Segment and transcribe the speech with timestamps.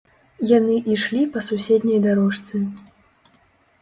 [0.51, 2.55] Яны ішлі па суседняй дарожцы.